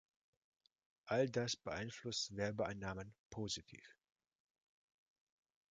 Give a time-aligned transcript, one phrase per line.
[1.05, 3.87] All das beeinflusst Werbeeinnahmen positiv.